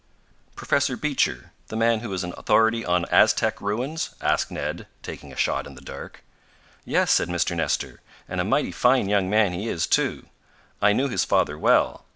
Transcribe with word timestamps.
"Professor 0.55 0.97
Beecher, 0.97 1.51
the 1.67 1.75
man 1.75 1.99
who 1.99 2.11
is 2.11 2.23
an 2.23 2.33
authority 2.35 2.83
on 2.83 3.05
Aztec 3.11 3.61
ruins?" 3.61 4.15
asked 4.19 4.49
Ned, 4.49 4.87
taking 5.03 5.31
a 5.31 5.35
shot 5.35 5.67
in 5.67 5.75
the 5.75 5.79
dark. 5.81 6.23
"Yes," 6.85 7.11
said 7.11 7.27
Mr. 7.29 7.55
Nestor. 7.55 8.01
"And 8.27 8.41
a 8.41 8.43
mighty 8.43 8.71
fine 8.71 9.07
young 9.09 9.29
man 9.29 9.53
he 9.53 9.67
is, 9.69 9.85
too. 9.85 10.25
I 10.81 10.91
knew 10.91 11.07
his 11.07 11.23
father 11.23 11.55
well. 11.55 12.05